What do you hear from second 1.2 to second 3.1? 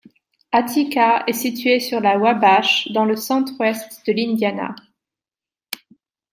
est située sur la Wabash dans